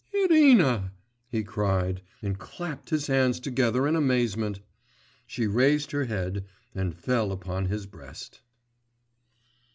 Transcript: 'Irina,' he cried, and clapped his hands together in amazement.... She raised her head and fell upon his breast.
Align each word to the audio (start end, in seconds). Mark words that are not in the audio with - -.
'Irina,' 0.11 0.93
he 1.29 1.43
cried, 1.43 2.01
and 2.23 2.39
clapped 2.39 2.89
his 2.89 3.05
hands 3.05 3.39
together 3.39 3.85
in 3.87 3.95
amazement.... 3.95 4.59
She 5.27 5.45
raised 5.45 5.91
her 5.91 6.05
head 6.05 6.43
and 6.73 6.95
fell 6.97 7.31
upon 7.31 7.67
his 7.67 7.85
breast. 7.85 8.41